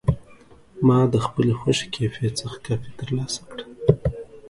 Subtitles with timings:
[0.87, 3.63] ما د خپلې خوښې کیفې څخه کافي ترلاسه کړه.